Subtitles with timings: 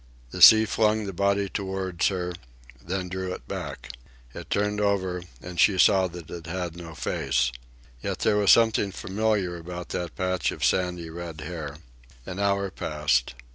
[0.31, 2.33] The sea flung the body toward her,
[2.83, 3.91] then drew it back.
[4.33, 7.51] It turned over, and she saw that it had no face.
[8.01, 11.75] Yet there was something familiar about that patch of sandy red hair.
[12.25, 13.35] An hour passed.